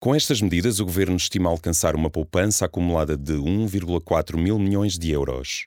Com 0.00 0.14
estas 0.14 0.40
medidas, 0.40 0.80
o 0.80 0.84
governo 0.84 1.16
estima 1.16 1.48
alcançar 1.48 1.94
uma 1.94 2.10
poupança 2.10 2.64
acumulada 2.64 3.16
de 3.16 3.34
1,4 3.34 4.36
mil 4.36 4.58
milhões 4.58 4.98
de 4.98 5.10
euros. 5.10 5.66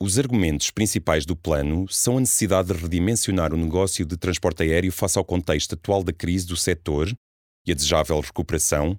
Os 0.00 0.18
argumentos 0.18 0.70
principais 0.70 1.24
do 1.24 1.36
plano 1.36 1.88
são 1.88 2.16
a 2.16 2.20
necessidade 2.20 2.72
de 2.72 2.80
redimensionar 2.80 3.54
o 3.54 3.56
negócio 3.56 4.04
de 4.04 4.16
transporte 4.16 4.62
aéreo 4.62 4.92
face 4.92 5.18
ao 5.18 5.24
contexto 5.24 5.74
atual 5.74 6.02
da 6.02 6.12
crise 6.12 6.46
do 6.46 6.56
setor 6.56 7.12
e 7.66 7.72
a 7.72 7.74
desejável 7.74 8.20
recuperação, 8.20 8.98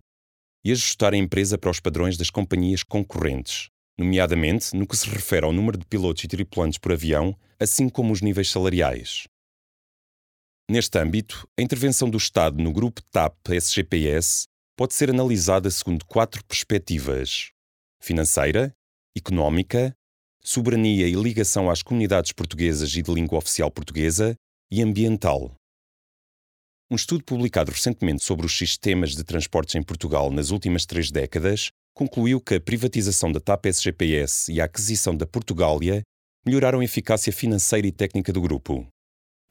e 0.64 0.72
ajustar 0.72 1.14
a 1.14 1.18
empresa 1.18 1.58
para 1.58 1.70
os 1.70 1.80
padrões 1.80 2.18
das 2.18 2.32
companhias 2.32 2.82
concorrentes, 2.82 3.70
nomeadamente 4.00 4.75
no 4.75 4.88
que 4.88 4.98
se 4.98 5.08
refere 5.08 5.46
ao 5.46 5.54
número 5.54 5.78
de 5.78 5.86
pilotos 5.86 6.24
e 6.24 6.28
tripulantes 6.28 6.80
por 6.80 6.92
avião, 6.92 7.38
assim 7.60 7.88
como 7.88 8.12
os 8.12 8.22
níveis 8.22 8.50
salariais. 8.50 9.28
Neste 10.68 10.98
âmbito, 10.98 11.48
a 11.60 11.62
intervenção 11.62 12.10
do 12.10 12.18
Estado 12.18 12.62
no 12.62 12.74
grupo 12.74 13.00
TAP-SGPS 13.12 14.48
pode 14.75 14.96
ser 14.96 15.12
analisada 15.12 15.70
segundo 15.70 16.04
quatro 16.06 16.44
perspectivas: 16.46 17.52
financeira, 18.02 18.74
económica, 19.16 19.96
soberania 20.46 21.08
e 21.08 21.14
ligação 21.14 21.70
às 21.70 21.82
comunidades 21.82 22.32
portuguesas 22.32 22.96
e 22.96 23.02
de 23.02 23.12
língua 23.12 23.40
oficial 23.40 23.72
portuguesa 23.72 24.36
e 24.72 24.82
ambiental. 24.82 25.56
Um 26.90 26.96
estudo 26.96 27.24
publicado 27.24 27.72
recentemente 27.72 28.24
sobre 28.24 28.46
os 28.46 28.56
sistemas 28.56 29.16
de 29.16 29.24
transportes 29.24 29.74
em 29.74 29.82
Portugal 29.82 30.30
nas 30.32 30.52
últimas 30.52 30.86
três 30.86 31.10
décadas 31.10 31.70
concluiu 31.96 32.40
que 32.40 32.56
a 32.56 32.62
privatização 32.62 33.32
da 33.32 33.40
TAP 33.40 33.66
SGPS 33.66 34.52
e 34.52 34.62
a 34.62 34.66
aquisição 34.66 35.18
da 35.18 35.25
Portugália 35.25 36.04
melhoraram 36.46 36.82
a 36.82 36.86
eficácia 36.86 37.34
financeira 37.34 37.88
e 37.88 37.92
técnica 37.92 38.32
do 38.32 38.40
grupo. 38.40 38.88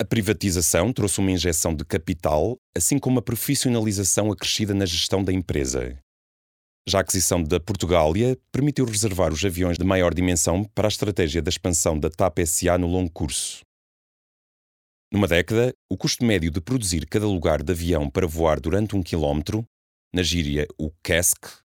A 0.00 0.04
privatização 0.04 0.92
trouxe 0.92 1.18
uma 1.18 1.32
injeção 1.32 1.74
de 1.74 1.84
capital, 1.84 2.56
assim 2.76 2.98
como 2.98 3.16
uma 3.16 3.22
profissionalização 3.22 4.30
acrescida 4.30 4.74
na 4.74 4.86
gestão 4.86 5.24
da 5.24 5.32
empresa. 5.32 5.98
Já 6.86 6.98
a 6.98 7.00
aquisição 7.00 7.42
da 7.42 7.58
Portugália 7.58 8.38
permitiu 8.52 8.84
reservar 8.84 9.32
os 9.32 9.42
aviões 9.42 9.78
de 9.78 9.84
maior 9.84 10.12
dimensão 10.12 10.64
para 10.74 10.86
a 10.86 10.88
estratégia 10.88 11.40
da 11.40 11.48
expansão 11.48 11.98
da 11.98 12.10
TAP 12.10 12.40
SA 12.46 12.76
no 12.76 12.86
longo 12.86 13.10
curso. 13.10 13.64
Numa 15.10 15.26
década, 15.26 15.72
o 15.88 15.96
custo 15.96 16.24
médio 16.24 16.50
de 16.50 16.60
produzir 16.60 17.06
cada 17.06 17.26
lugar 17.26 17.62
de 17.62 17.72
avião 17.72 18.10
para 18.10 18.26
voar 18.26 18.60
durante 18.60 18.94
um 18.94 19.02
quilómetro, 19.02 19.64
na 20.12 20.22
gíria 20.22 20.66
o 20.78 20.90
CASK, 21.02 21.64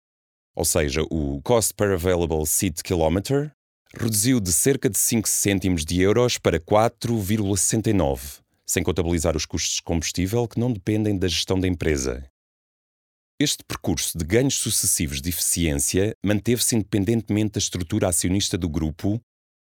ou 0.53 0.65
seja, 0.65 1.03
o 1.09 1.41
Cost 1.43 1.73
per 1.75 1.93
Available 1.93 2.45
Seat 2.45 2.83
Kilometer, 2.83 3.53
reduziu 3.97 4.41
de 4.41 4.51
cerca 4.51 4.89
de 4.89 4.97
5 4.97 5.29
cêntimos 5.29 5.85
de 5.85 6.01
euros 6.01 6.37
para 6.37 6.59
4,69, 6.59 8.41
sem 8.65 8.83
contabilizar 8.83 9.37
os 9.37 9.45
custos 9.45 9.75
de 9.75 9.81
combustível 9.81 10.45
que 10.47 10.59
não 10.59 10.73
dependem 10.73 11.17
da 11.17 11.27
gestão 11.27 11.57
da 11.57 11.67
empresa. 11.67 12.29
Este 13.37 13.65
percurso 13.65 14.17
de 14.17 14.23
ganhos 14.23 14.53
sucessivos 14.53 15.21
de 15.21 15.27
eficiência 15.27 16.15
manteve-se 16.25 16.73
independentemente 16.73 17.55
da 17.55 17.59
estrutura 17.59 18.07
acionista 18.07 18.57
do 18.57 18.69
grupo 18.69 19.21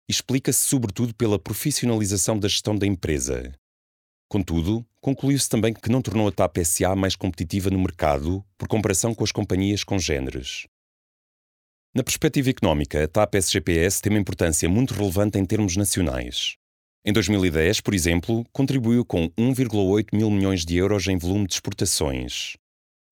e 0.09 0.11
explica-se 0.11 0.65
sobretudo 0.65 1.13
pela 1.13 1.37
profissionalização 1.37 2.39
da 2.39 2.47
gestão 2.47 2.75
da 2.75 2.87
empresa. 2.87 3.53
Contudo, 4.27 4.83
concluiu-se 4.99 5.47
também 5.47 5.75
que 5.75 5.91
não 5.91 6.01
tornou 6.01 6.27
a 6.27 6.31
TAP 6.31 6.57
SA 6.65 6.95
mais 6.95 7.15
competitiva 7.15 7.69
no 7.69 7.77
mercado 7.77 8.43
por 8.57 8.67
comparação 8.67 9.13
com 9.13 9.23
as 9.23 9.31
companhias 9.31 9.83
congêneres. 9.83 10.65
Na 11.93 12.03
perspectiva 12.03 12.49
económica, 12.49 13.03
a 13.03 13.07
TAP 13.07 13.35
SGPS 13.35 14.01
tem 14.01 14.11
uma 14.11 14.19
importância 14.19 14.67
muito 14.67 14.95
relevante 14.95 15.37
em 15.37 15.45
termos 15.45 15.77
nacionais. 15.77 16.55
Em 17.05 17.13
2010, 17.13 17.81
por 17.81 17.93
exemplo, 17.93 18.43
contribuiu 18.51 19.05
com 19.05 19.29
1,8 19.37 20.07
mil 20.13 20.31
milhões 20.31 20.65
de 20.65 20.77
euros 20.77 21.07
em 21.07 21.17
volume 21.17 21.45
de 21.45 21.53
exportações, 21.53 22.55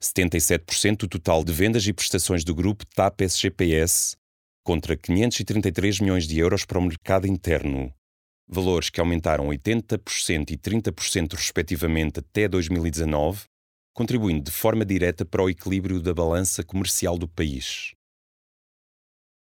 77% 0.01 0.99
do 0.99 1.07
total 1.07 1.43
de 1.43 1.51
vendas 1.51 1.85
e 1.85 1.93
prestações 1.93 2.43
do 2.43 2.55
grupo 2.55 2.85
TAP 2.95 3.21
SGPS, 3.21 4.15
contra 4.63 4.95
533 4.95 5.99
milhões 5.99 6.27
de 6.27 6.39
euros 6.39 6.63
para 6.63 6.79
o 6.79 6.81
mercado 6.81 7.27
interno, 7.27 7.93
valores 8.47 8.89
que 8.89 8.99
aumentaram 8.99 9.47
80% 9.47 10.51
e 10.51 10.57
30% 10.57 11.33
respectivamente 11.33 12.19
até 12.19 12.47
2019, 12.47 13.43
contribuindo 13.93 14.43
de 14.43 14.51
forma 14.51 14.85
direta 14.85 15.25
para 15.25 15.43
o 15.43 15.49
equilíbrio 15.49 15.99
da 16.01 16.13
balança 16.13 16.63
comercial 16.63 17.17
do 17.17 17.27
país. 17.27 17.93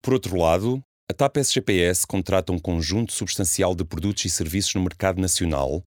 Por 0.02 0.14
outro 0.14 0.38
lado, 0.38 0.82
a 1.10 1.14
TAP 1.14 1.38
SGPS 1.38 2.06
contrata 2.08 2.54
um 2.54 2.60
conjunto 2.60 3.12
substancial 3.12 3.76
de 3.76 3.84
produtos 3.84 4.26
e 4.26 4.30
serviços 4.30 4.74
no 4.76 4.82
mercado 4.82 5.20
nacional, 5.20 5.84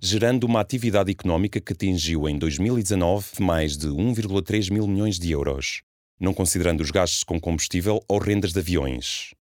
gerando 0.00 0.44
uma 0.44 0.60
atividade 0.60 1.10
económica 1.10 1.60
que 1.60 1.72
atingiu 1.72 2.28
em 2.28 2.38
2019 2.38 3.40
mais 3.40 3.76
de 3.76 3.88
1,3 3.88 4.70
mil 4.70 4.86
milhões 4.86 5.18
de 5.18 5.30
euros, 5.30 5.82
não 6.20 6.34
considerando 6.34 6.82
os 6.82 6.90
gastos 6.90 7.24
com 7.24 7.40
combustível 7.40 8.02
ou 8.08 8.18
rendas 8.18 8.52
de 8.52 8.58
aviões. 8.58 9.34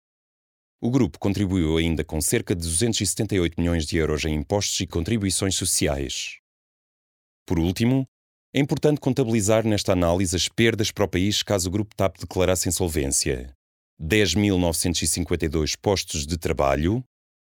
O 0.81 0.91
grupo 0.91 1.19
contribuiu 1.19 1.77
ainda 1.77 2.05
com 2.05 2.21
cerca 2.21 2.55
de 2.55 2.63
278 2.63 3.61
milhões 3.61 3.87
de 3.87 3.97
euros 3.97 4.25
em 4.25 4.35
impostos 4.35 4.81
e 4.81 4.87
contribuições 4.87 5.55
sociais. 5.55 6.39
Por 7.47 7.59
último, 7.59 8.07
é 8.55 8.61
importante 8.61 9.01
contabilizar 9.01 9.67
nesta 9.67 9.93
análise 9.93 10.37
as 10.37 10.49
perdas 10.49 10.91
para 10.91 11.05
o 11.05 11.09
país 11.09 11.43
caso 11.43 11.69
o 11.69 11.73
grupo 11.73 11.95
TAP 11.95 12.19
declarasse 12.19 12.69
insolvência. 12.69 13.55
10.952 14.01 15.75
postos 15.81 16.27
de 16.27 16.37
trabalho, 16.37 17.05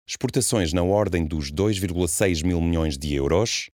exportações 0.08 0.72
na 0.72 0.82
ordem 0.82 1.26
dos 1.26 1.50
2,6 1.50 2.44
mil 2.44 2.60
milhões 2.60 2.96
de 2.96 3.12
euros, 3.14 3.68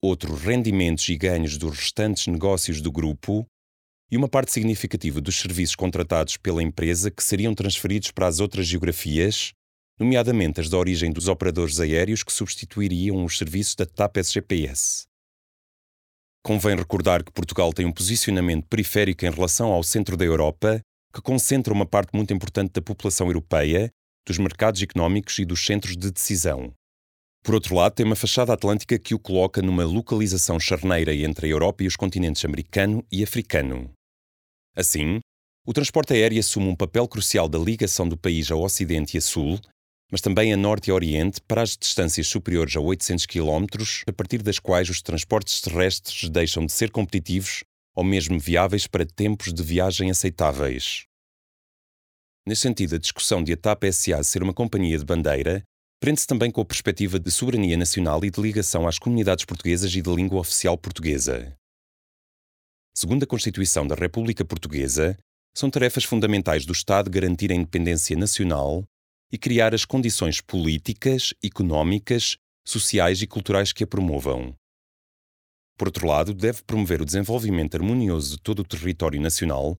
outros 0.00 0.40
rendimentos 0.40 1.08
e 1.08 1.16
ganhos 1.16 1.58
dos 1.58 1.76
restantes 1.76 2.28
negócios 2.28 2.80
do 2.80 2.92
grupo 2.92 3.44
e 4.10 4.16
uma 4.16 4.28
parte 4.28 4.52
significativa 4.52 5.20
dos 5.20 5.36
serviços 5.40 5.74
contratados 5.74 6.36
pela 6.36 6.62
empresa 6.62 7.10
que 7.10 7.24
seriam 7.24 7.52
transferidos 7.52 8.12
para 8.12 8.28
as 8.28 8.38
outras 8.38 8.66
geografias, 8.68 9.52
nomeadamente 9.98 10.60
as 10.60 10.68
da 10.68 10.78
origem 10.78 11.10
dos 11.10 11.26
operadores 11.26 11.80
aéreos 11.80 12.22
que 12.22 12.32
substituiriam 12.32 13.24
os 13.24 13.36
serviços 13.36 13.74
da 13.74 13.84
TAP 13.84 14.18
SGPS. 14.18 15.06
Convém 16.44 16.76
recordar 16.76 17.24
que 17.24 17.32
Portugal 17.32 17.72
tem 17.72 17.84
um 17.84 17.92
posicionamento 17.92 18.68
periférico 18.68 19.26
em 19.26 19.30
relação 19.30 19.72
ao 19.72 19.82
centro 19.82 20.16
da 20.16 20.24
Europa, 20.24 20.80
que 21.12 21.20
concentra 21.20 21.74
uma 21.74 21.84
parte 21.84 22.14
muito 22.14 22.32
importante 22.32 22.74
da 22.74 22.80
população 22.80 23.26
europeia 23.26 23.90
dos 24.26 24.38
mercados 24.38 24.82
económicos 24.82 25.38
e 25.38 25.44
dos 25.44 25.64
centros 25.64 25.96
de 25.96 26.10
decisão. 26.10 26.74
Por 27.44 27.54
outro 27.54 27.76
lado, 27.76 27.94
tem 27.94 28.04
uma 28.04 28.16
fachada 28.16 28.52
atlântica 28.52 28.98
que 28.98 29.14
o 29.14 29.20
coloca 29.20 29.62
numa 29.62 29.84
localização 29.84 30.58
charneira 30.58 31.14
entre 31.14 31.46
a 31.46 31.50
Europa 31.50 31.84
e 31.84 31.86
os 31.86 31.94
continentes 31.94 32.44
americano 32.44 33.06
e 33.10 33.22
africano. 33.22 33.92
Assim, 34.74 35.20
o 35.64 35.72
transporte 35.72 36.12
aéreo 36.12 36.40
assume 36.40 36.66
um 36.66 36.74
papel 36.74 37.06
crucial 37.06 37.48
da 37.48 37.58
ligação 37.58 38.08
do 38.08 38.16
país 38.16 38.50
ao 38.50 38.62
Ocidente 38.62 39.16
e 39.16 39.18
a 39.18 39.20
Sul, 39.20 39.60
mas 40.10 40.20
também 40.20 40.52
a 40.52 40.56
Norte 40.56 40.88
e 40.88 40.92
Oriente 40.92 41.40
para 41.40 41.62
as 41.62 41.76
distâncias 41.76 42.26
superiores 42.26 42.76
a 42.76 42.80
800 42.80 43.26
km, 43.26 43.66
a 44.08 44.12
partir 44.12 44.42
das 44.42 44.58
quais 44.58 44.88
os 44.90 45.00
transportes 45.00 45.60
terrestres 45.60 46.28
deixam 46.28 46.66
de 46.66 46.72
ser 46.72 46.90
competitivos 46.90 47.62
ou 47.94 48.04
mesmo 48.04 48.38
viáveis 48.38 48.86
para 48.86 49.06
tempos 49.06 49.52
de 49.52 49.62
viagem 49.62 50.10
aceitáveis. 50.10 51.06
Nesse 52.46 52.62
sentido, 52.62 52.94
a 52.94 52.98
discussão 52.98 53.42
de 53.42 53.52
a 53.52 53.56
TAP 53.56 53.84
SA 53.92 54.22
ser 54.22 54.40
uma 54.40 54.54
companhia 54.54 54.96
de 54.96 55.04
bandeira 55.04 55.64
prende-se 56.00 56.26
também 56.28 56.50
com 56.50 56.60
a 56.60 56.64
perspectiva 56.64 57.18
de 57.18 57.30
soberania 57.30 57.76
nacional 57.76 58.24
e 58.24 58.30
de 58.30 58.40
ligação 58.40 58.86
às 58.86 58.98
comunidades 58.98 59.44
portuguesas 59.44 59.92
e 59.92 60.00
de 60.00 60.14
língua 60.14 60.38
oficial 60.38 60.78
portuguesa. 60.78 61.56
Segundo 62.96 63.24
a 63.24 63.26
Constituição 63.26 63.84
da 63.84 63.96
República 63.96 64.44
Portuguesa, 64.44 65.18
são 65.56 65.68
tarefas 65.68 66.04
fundamentais 66.04 66.64
do 66.64 66.72
Estado 66.72 67.10
garantir 67.10 67.50
a 67.50 67.54
independência 67.54 68.16
nacional 68.16 68.84
e 69.32 69.36
criar 69.36 69.74
as 69.74 69.84
condições 69.84 70.40
políticas, 70.40 71.34
económicas, 71.42 72.36
sociais 72.64 73.22
e 73.22 73.26
culturais 73.26 73.72
que 73.72 73.82
a 73.82 73.86
promovam. 73.86 74.54
Por 75.76 75.88
outro 75.88 76.06
lado, 76.06 76.32
deve 76.32 76.62
promover 76.62 77.02
o 77.02 77.04
desenvolvimento 77.04 77.74
harmonioso 77.74 78.36
de 78.36 78.42
todo 78.42 78.60
o 78.60 78.64
território 78.64 79.20
nacional 79.20 79.76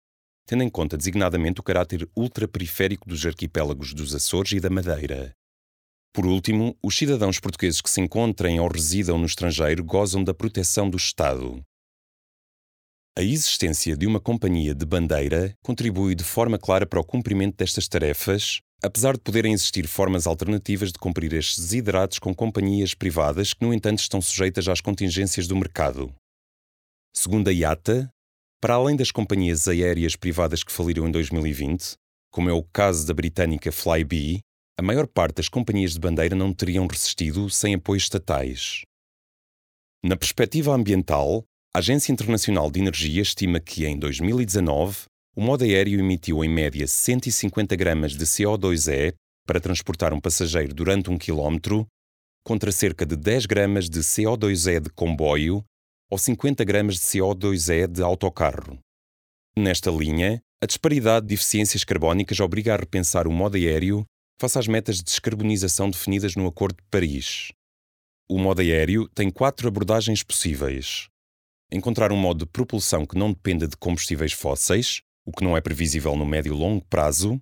tendo 0.48 0.63
em 0.63 0.70
conta 0.70 0.98
designadamente 0.98 1.60
o 1.60 1.63
caráter 1.63 2.10
ultraperiférico 2.16 3.08
dos 3.08 3.24
arquipélagos 3.25 3.94
dos 3.94 4.16
Açores 4.16 4.54
e 4.54 4.60
da 4.62 4.70
Madeira. 4.70 5.34
Por 6.13 6.25
último, 6.25 6.75
os 6.82 6.98
cidadãos 6.98 7.39
portugueses 7.39 7.82
que 7.82 7.89
se 7.89 8.01
encontrem 8.01 8.60
ou 8.60 8.68
residam 8.68 9.20
no 9.20 9.25
estrangeiro 9.25 9.84
gozam 9.84 10.24
da 10.24 10.34
proteção 10.34 10.89
do 10.89 10.98
Estado. 10.98 11.62
A 13.16 13.22
existência 13.22 13.98
de 13.98 14.08
uma 14.08 14.20
companhia 14.20 14.74
de 14.74 14.86
bandeira 14.86 15.54
contribui 15.63 16.16
de 16.16 16.24
forma 16.24 16.58
clara 16.58 16.86
para 16.86 17.00
o 17.00 17.04
cumprimento 17.04 17.58
destas 17.58 17.88
tarefas, 17.88 18.60
apesar 18.82 19.13
de 19.13 19.22
poderem 19.22 19.54
existir 19.54 19.86
formas 19.88 20.25
alternativas 20.25 20.92
de 20.92 21.00
cumprir 21.00 21.34
estes 21.34 21.60
desiderados 21.60 22.20
com 22.20 22.34
companhias 22.34 22.94
privadas 22.94 23.54
que, 23.54 23.66
no 23.66 23.74
entanto, 23.74 24.00
estão 24.00 24.22
sujeitas 24.22 24.68
às 24.68 24.82
contingências 24.82 25.46
do 25.48 25.56
mercado. 25.56 26.13
Segundo 27.16 27.48
a 27.48 27.51
IATA, 27.51 28.08
para 28.60 28.74
além 28.74 28.96
das 28.96 29.12
companhias 29.12 29.68
aéreas 29.68 30.16
privadas 30.16 30.64
que 30.64 30.72
faliram 30.72 31.08
em 31.08 31.12
2020, 31.12 31.96
como 32.32 32.50
é 32.50 32.54
o 32.54 32.64
caso 32.64 33.06
da 33.06 33.14
britânica 33.14 33.72
Flybe, 33.72 34.40
a 34.80 34.82
maior 34.82 35.08
parte 35.08 35.38
das 35.38 35.50
companhias 35.50 35.94
de 35.94 36.00
bandeira 36.00 36.36
não 36.36 36.54
teriam 36.54 36.88
resistido 36.88 37.50
sem 37.50 37.76
apoios 37.76 38.04
estatais. 38.04 38.82
Na 40.04 40.16
perspectiva 40.16 40.74
ambiental, 40.74 41.44
a 41.76 41.80
Agência 41.80 42.12
Internacional 42.12 42.72
de 42.72 42.80
Energia 42.80 43.22
estima 43.22 43.60
que, 43.60 43.86
em 43.86 43.98
2019, 43.98 45.06
o 45.36 45.42
modo 45.42 45.64
aéreo 45.64 46.00
emitiu 46.00 46.44
em 46.44 46.50
média 46.50 46.88
150 46.88 47.76
gramas 47.76 48.14
de 48.14 48.26
CO2e 48.26 49.14
para 49.46 49.60
transportar 49.60 50.14
um 50.14 50.20
passageiro 50.20 50.74
durante 50.74 51.10
um 51.10 51.18
quilómetro, 51.18 51.88
contra 52.44 52.72
cerca 52.72 53.06
de 53.06 53.16
10 53.16 53.46
gramas 53.46 53.90
de 53.90 54.00
CO2e 54.00 54.80
de 54.80 54.90
comboio 54.90 55.64
ou 56.10 56.18
50 56.18 56.64
gramas 56.64 56.96
de 56.96 57.02
CO2e 57.02 57.88
de 57.88 58.02
autocarro. 58.02 58.80
Nesta 59.58 59.90
linha, 59.92 60.42
a 60.62 60.66
disparidade 60.66 61.28
de 61.28 61.34
eficiências 61.34 61.84
carbónicas 61.84 62.40
obriga 62.40 62.74
a 62.74 62.78
repensar 62.78 63.28
o 63.28 63.32
modo 63.32 63.56
aéreo 63.56 64.06
face 64.40 64.58
às 64.60 64.68
metas 64.68 64.98
de 64.98 65.04
descarbonização 65.04 65.90
definidas 65.90 66.36
no 66.36 66.48
Acordo 66.48 66.78
de 66.78 66.88
Paris. 66.90 67.52
O 68.30 68.38
modo 68.38 68.62
aéreo 68.62 69.08
tem 69.10 69.30
quatro 69.30 69.68
abordagens 69.68 70.24
possíveis. 70.24 71.08
Encontrar 71.72 72.12
um 72.12 72.18
modo 72.18 72.46
de 72.46 72.52
propulsão 72.52 73.06
que 73.06 73.18
não 73.18 73.32
dependa 73.32 73.68
de 73.68 73.76
combustíveis 73.76 74.32
fósseis, 74.32 75.02
o 75.26 75.32
que 75.32 75.44
não 75.44 75.58
é 75.58 75.62
previsível 75.62 76.16
no 76.16 76.26
médio 76.26 76.54
e 76.54 76.58
longo 76.58 76.86
prazo, 76.86 77.40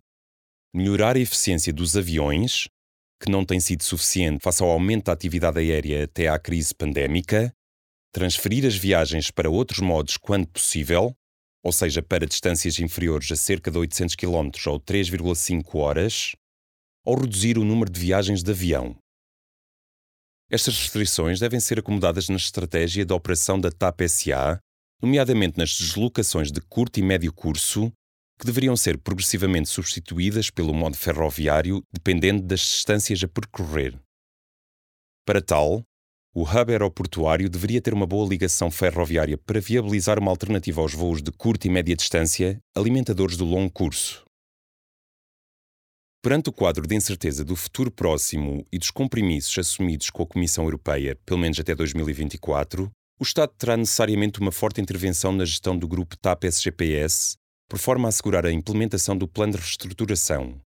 melhorar 0.74 1.16
a 1.16 1.20
eficiência 1.20 1.72
dos 1.72 1.96
aviões, 1.96 2.68
que 3.22 3.32
não 3.32 3.46
tem 3.46 3.60
sido 3.60 3.84
suficiente 3.84 4.42
face 4.42 4.62
ao 4.62 4.70
aumento 4.70 5.06
da 5.06 5.14
atividade 5.14 5.60
aérea 5.60 6.04
até 6.04 6.28
à 6.28 6.38
crise 6.38 6.74
pandémica, 6.74 7.54
transferir 8.16 8.66
as 8.66 8.78
viagens 8.78 9.30
para 9.30 9.50
outros 9.50 9.80
modos 9.80 10.16
quando 10.16 10.48
possível, 10.48 11.14
ou 11.62 11.74
seja, 11.74 12.02
para 12.02 12.26
distâncias 12.26 12.80
inferiores 12.80 13.30
a 13.30 13.36
cerca 13.36 13.70
de 13.70 13.78
800 13.78 14.16
km 14.16 14.52
ou 14.68 14.80
3,5 14.80 15.76
horas, 15.78 16.32
ou 17.06 17.20
reduzir 17.20 17.58
o 17.58 17.66
número 17.66 17.92
de 17.92 18.00
viagens 18.00 18.42
de 18.42 18.50
avião. 18.50 18.96
Estas 20.50 20.78
restrições 20.78 21.42
devem 21.42 21.60
ser 21.60 21.80
acomodadas 21.80 22.30
na 22.30 22.38
estratégia 22.38 23.04
de 23.04 23.14
operação 23.14 23.60
da 23.60 23.70
TAP 23.70 24.08
SA, 24.08 24.60
nomeadamente 25.02 25.58
nas 25.58 25.78
deslocações 25.78 26.54
de 26.54 26.62
curto 26.62 27.02
e 27.02 27.04
médio 27.04 27.34
curso 27.34 27.92
que 28.40 28.46
deveriam 28.46 28.78
ser 28.78 28.98
progressivamente 28.98 29.68
substituídas 29.68 30.50
pelo 30.50 30.74
modo 30.74 30.96
ferroviário 30.96 31.84
dependendo 31.92 32.44
das 32.44 32.62
distâncias 32.62 33.22
a 33.22 33.28
percorrer. 33.28 34.00
Para 35.26 35.42
tal, 35.42 35.84
o 36.38 36.44
hub 36.44 36.70
aeroportuário 36.70 37.50
deveria 37.50 37.82
ter 37.82 37.94
uma 37.94 38.06
boa 38.06 38.28
ligação 38.28 38.70
ferroviária 38.70 39.38
para 39.38 39.62
viabilizar 39.62 40.20
uma 40.20 40.30
alternativa 40.30 40.82
aos 40.82 40.94
voos 40.94 41.24
de 41.24 41.32
curta 41.32 41.66
e 41.66 41.70
média 41.70 41.96
distância, 41.96 42.60
alimentadores 42.76 43.38
do 43.38 43.46
longo 43.46 43.72
curso. 43.72 44.26
Perante 46.22 46.50
o 46.50 46.52
quadro 46.52 46.86
de 46.86 46.94
incerteza 46.94 47.46
do 47.46 47.56
futuro 47.56 47.90
próximo 47.90 48.68
e 48.70 48.78
dos 48.78 48.92
compromissos 48.92 49.58
assumidos 49.58 50.10
com 50.10 50.24
a 50.24 50.28
Comissão 50.28 50.66
Europeia, 50.66 51.18
pelo 51.26 51.40
menos 51.40 51.58
até 51.58 51.74
2024, 51.74 52.92
o 53.18 53.24
Estado 53.24 53.54
terá 53.58 53.78
necessariamente 53.78 54.42
uma 54.42 54.52
forte 54.52 54.82
intervenção 54.82 55.32
na 55.32 55.46
gestão 55.46 55.78
do 55.78 55.88
grupo 55.88 56.18
TAP-SGPS 56.18 57.38
por 57.70 57.80
forma 57.80 58.08
a 58.08 58.10
assegurar 58.10 58.46
a 58.46 58.52
implementação 58.52 59.18
do 59.18 59.26
plano 59.26 59.54
de 59.54 59.60
reestruturação. 59.60 60.60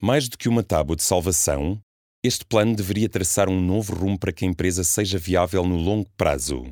Mais 0.00 0.26
do 0.26 0.38
que 0.38 0.48
uma 0.48 0.62
tábua 0.62 0.96
de 0.96 1.02
salvação, 1.02 1.78
este 2.26 2.44
plano 2.44 2.74
deveria 2.74 3.08
traçar 3.08 3.48
um 3.48 3.60
novo 3.60 3.94
rumo 3.94 4.18
para 4.18 4.32
que 4.32 4.44
a 4.44 4.48
empresa 4.48 4.82
seja 4.82 5.18
viável 5.18 5.64
no 5.64 5.76
longo 5.76 6.10
prazo. 6.16 6.64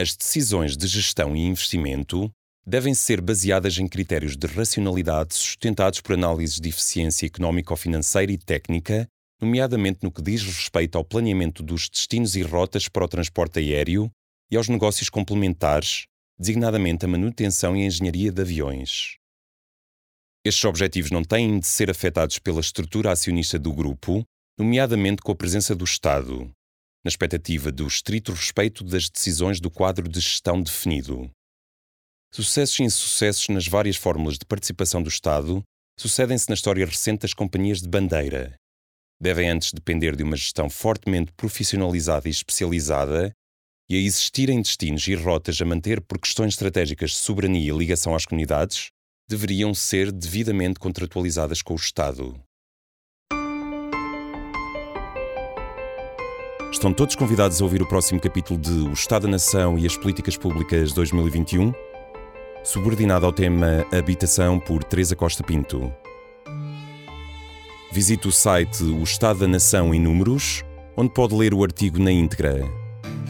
As 0.00 0.16
decisões 0.16 0.76
de 0.76 0.86
gestão 0.86 1.36
e 1.36 1.40
investimento 1.40 2.30
devem 2.66 2.94
ser 2.94 3.20
baseadas 3.20 3.78
em 3.78 3.86
critérios 3.86 4.36
de 4.36 4.46
racionalidade 4.46 5.34
sustentados 5.34 6.00
por 6.00 6.14
análises 6.14 6.60
de 6.60 6.68
eficiência 6.68 7.26
económico-financeira 7.26 8.32
e 8.32 8.38
técnica, 8.38 9.06
nomeadamente 9.40 10.00
no 10.02 10.10
que 10.10 10.22
diz 10.22 10.42
respeito 10.42 10.96
ao 10.96 11.04
planeamento 11.04 11.62
dos 11.62 11.88
destinos 11.88 12.34
e 12.36 12.42
rotas 12.42 12.88
para 12.88 13.04
o 13.04 13.08
transporte 13.08 13.58
aéreo 13.58 14.10
e 14.50 14.56
aos 14.56 14.68
negócios 14.68 15.10
complementares, 15.10 16.06
designadamente 16.38 17.04
a 17.04 17.08
manutenção 17.08 17.76
e 17.76 17.82
a 17.82 17.86
engenharia 17.86 18.32
de 18.32 18.40
aviões. 18.40 19.16
Estes 20.44 20.64
objetivos 20.64 21.10
não 21.10 21.22
têm 21.22 21.58
de 21.58 21.66
ser 21.66 21.90
afetados 21.90 22.38
pela 22.38 22.60
estrutura 22.60 23.12
acionista 23.12 23.58
do 23.58 23.72
grupo, 23.72 24.24
nomeadamente 24.58 25.22
com 25.22 25.30
a 25.30 25.36
presença 25.36 25.74
do 25.74 25.84
Estado, 25.84 26.50
na 27.04 27.08
expectativa 27.08 27.70
do 27.70 27.86
estrito 27.86 28.32
respeito 28.32 28.82
das 28.82 29.08
decisões 29.08 29.60
do 29.60 29.70
quadro 29.70 30.08
de 30.08 30.18
gestão 30.18 30.60
definido. 30.60 31.30
Sucessos 32.32 32.78
e 32.80 32.82
insucessos 32.82 33.48
nas 33.48 33.68
várias 33.68 33.96
fórmulas 33.96 34.36
de 34.36 34.44
participação 34.44 35.02
do 35.02 35.08
Estado 35.08 35.62
sucedem-se 35.98 36.48
na 36.48 36.54
história 36.54 36.84
recente 36.84 37.20
das 37.20 37.32
companhias 37.32 37.80
de 37.80 37.88
bandeira. 37.88 38.54
Devem 39.20 39.48
antes 39.48 39.72
depender 39.72 40.14
de 40.16 40.22
uma 40.22 40.36
gestão 40.36 40.68
fortemente 40.68 41.32
profissionalizada 41.32 42.28
e 42.28 42.30
especializada 42.30 43.32
e 43.88 43.96
a 43.96 43.98
existirem 43.98 44.60
destinos 44.60 45.06
e 45.08 45.14
rotas 45.14 45.60
a 45.60 45.64
manter 45.64 46.00
por 46.00 46.18
questões 46.18 46.54
estratégicas 46.54 47.12
de 47.12 47.16
soberania 47.16 47.72
e 47.72 47.76
ligação 47.76 48.14
às 48.14 48.26
comunidades, 48.26 48.88
deveriam 49.28 49.72
ser 49.72 50.12
devidamente 50.12 50.78
contratualizadas 50.78 51.62
com 51.62 51.72
o 51.72 51.76
Estado. 51.76 52.38
Estão 56.70 56.92
todos 56.92 57.16
convidados 57.16 57.58
a 57.60 57.64
ouvir 57.64 57.82
o 57.82 57.86
próximo 57.86 58.20
capítulo 58.20 58.60
de 58.60 58.70
O 58.70 58.92
Estado 58.92 59.22
da 59.22 59.28
Nação 59.28 59.78
e 59.78 59.86
as 59.86 59.96
Políticas 59.96 60.36
Públicas 60.36 60.92
2021, 60.92 61.72
subordinado 62.62 63.24
ao 63.24 63.32
tema 63.32 63.86
Habitação 63.90 64.60
por 64.60 64.84
Teresa 64.84 65.16
Costa 65.16 65.42
Pinto. 65.42 65.90
Visite 67.90 68.28
o 68.28 68.32
site 68.32 68.84
O 68.84 69.02
Estado 69.02 69.38
da 69.40 69.48
Nação 69.48 69.94
em 69.94 70.00
Números, 70.00 70.62
onde 70.94 71.08
pode 71.10 71.34
ler 71.34 71.54
o 71.54 71.64
artigo 71.64 71.98
na 71.98 72.12
íntegra 72.12 72.62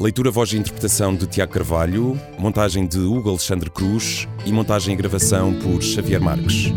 Leitura, 0.00 0.30
voz 0.30 0.50
e 0.54 0.56
interpretação 0.56 1.14
de 1.14 1.26
Tiago 1.26 1.52
Carvalho, 1.52 2.18
montagem 2.38 2.86
de 2.86 2.98
Hugo 2.98 3.28
Alexandre 3.28 3.68
Cruz 3.68 4.26
e 4.46 4.50
montagem 4.50 4.94
e 4.94 4.96
gravação 4.96 5.52
por 5.52 5.82
Xavier 5.82 6.18
Marques. 6.18 6.72